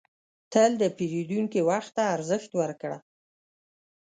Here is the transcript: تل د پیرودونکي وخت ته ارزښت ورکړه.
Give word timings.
تل 0.51 0.71
د 0.81 0.83
پیرودونکي 0.97 1.61
وخت 1.69 1.91
ته 1.97 2.03
ارزښت 2.15 2.51
ورکړه. 2.59 2.97